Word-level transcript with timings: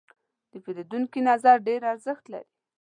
د 0.51 0.53
پیرودونکي 0.63 1.19
نظر 1.29 1.55
ډېر 1.67 1.81
ارزښت 1.91 2.25
لري. 2.33 2.51